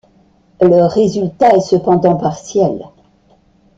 Le 0.61 0.85
résultat 0.87 1.55
est 1.55 1.59
cependant 1.59 2.15
partiel. 2.15 2.85